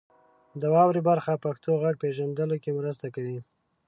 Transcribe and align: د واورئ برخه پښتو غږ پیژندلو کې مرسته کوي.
د 0.61 0.63
واورئ 0.73 1.01
برخه 1.09 1.33
پښتو 1.45 1.71
غږ 1.83 1.95
پیژندلو 2.03 2.55
کې 2.63 2.77
مرسته 2.79 3.05
کوي. 3.15 3.39